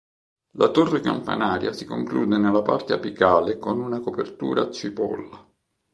[0.57, 5.47] La torre campanaria si conclude nella parte apicale con una copertura a cipolla.